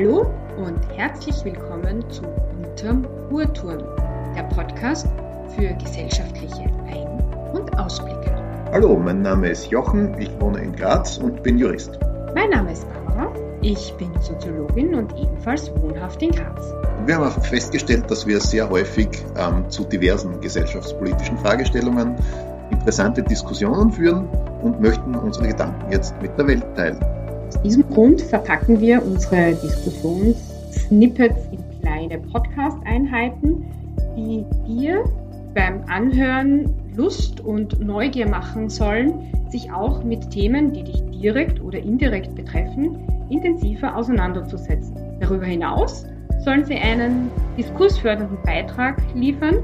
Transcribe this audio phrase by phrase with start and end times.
[0.00, 3.82] Hallo und herzlich willkommen zu Unterm Uhrturm,
[4.34, 5.06] der Podcast
[5.54, 8.34] für gesellschaftliche Ein- und Ausblicke.
[8.72, 11.98] Hallo, mein Name ist Jochen, ich wohne in Graz und bin Jurist.
[12.34, 13.30] Mein Name ist Barbara,
[13.60, 16.72] ich bin Soziologin und ebenfalls wohnhaft in Graz.
[17.04, 22.16] Wir haben festgestellt, dass wir sehr häufig ähm, zu diversen gesellschaftspolitischen Fragestellungen
[22.70, 24.30] interessante Diskussionen führen
[24.62, 26.98] und möchten unsere Gedanken jetzt mit der Welt teilen.
[27.50, 33.66] Aus diesem Grund verpacken wir unsere Diskussionssnippets in kleine Podcast-Einheiten,
[34.16, 35.02] die dir
[35.52, 41.80] beim Anhören Lust und Neugier machen sollen, sich auch mit Themen, die dich direkt oder
[41.80, 43.00] indirekt betreffen,
[43.30, 44.94] intensiver auseinanderzusetzen.
[45.18, 46.06] Darüber hinaus
[46.44, 49.56] sollen sie einen diskursfördernden Beitrag liefern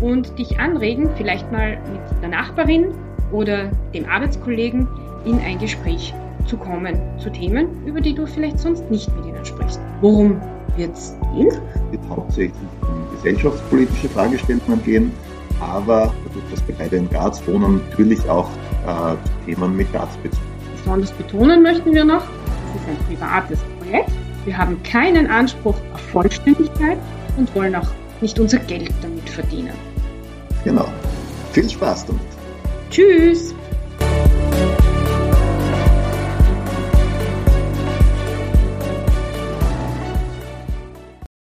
[0.00, 2.92] und dich anregen, vielleicht mal mit der Nachbarin
[3.32, 4.86] oder dem Arbeitskollegen
[5.24, 6.14] in ein Gespräch
[6.46, 9.80] zu kommen zu Themen, über die du vielleicht sonst nicht mit ihnen sprichst.
[10.00, 10.40] Worum
[10.76, 11.48] wird es gehen?
[11.48, 15.12] Es wird hauptsächlich um gesellschaftspolitische Fragestellungen gehen,
[15.60, 18.48] aber dadurch, dass wir beide in Graz wohnen, natürlich auch
[18.86, 19.14] äh,
[19.46, 20.40] Themen mit Grazbezug.
[20.76, 22.24] Besonders betonen möchten wir noch,
[22.74, 24.10] es ist ein privates Projekt.
[24.44, 26.98] Wir haben keinen Anspruch auf Vollständigkeit
[27.36, 27.88] und wollen auch
[28.20, 29.74] nicht unser Geld damit verdienen.
[30.64, 30.86] Genau.
[31.52, 32.22] Viel Spaß damit.
[32.90, 33.54] Tschüss!